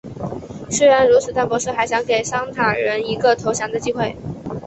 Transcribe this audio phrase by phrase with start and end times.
[0.71, 4.15] 虽然如此但博士还想给桑塔人一个投降的机会。